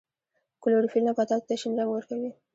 کلوروفیل 0.61 1.03
نباتاتو 1.07 1.47
ته 1.49 1.53
شین 1.61 1.73
رنګ 1.79 1.89
ورکوي 1.91 2.31